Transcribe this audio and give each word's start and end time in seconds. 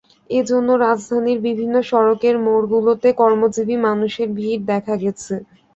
এ 0.29 0.49
জন্য 0.49 0.69
রাজধানীর 0.83 1.39
বিভিন্ন 1.47 1.75
সড়কের 1.89 2.35
মোড়গুলোতে 2.45 3.09
কর্মজীবী 3.19 3.75
মানুষের 3.87 4.27
ভিড় 4.37 4.61
দেখা 4.71 4.95
গেছে। 5.03 5.33